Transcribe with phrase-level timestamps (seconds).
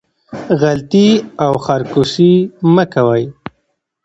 [0.61, 1.09] غلطي
[1.45, 2.33] او خرکوسي
[2.73, 3.23] مه کوئ